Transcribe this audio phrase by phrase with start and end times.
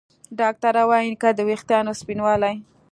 [0.39, 2.55] ډاکتران وايي که د ویښتانو سپینوالی